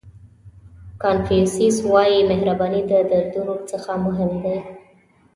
[1.03, 4.57] کانفیوسیس وایي مهرباني د دردونو څخه مهم دی.